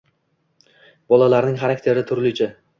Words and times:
Bolalarning 1.15 1.63
xarakteri 1.63 2.09
turlicha. 2.13 2.53